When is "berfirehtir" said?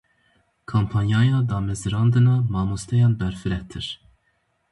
3.19-3.95